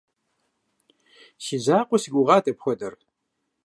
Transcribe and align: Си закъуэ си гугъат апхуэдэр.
Си 1.43 1.57
закъуэ 1.65 1.97
си 2.01 2.09
гугъат 2.13 2.45
апхуэдэр. 2.51 2.93